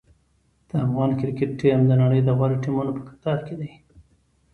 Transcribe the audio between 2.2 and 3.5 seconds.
د غوره ټیمونو په کتار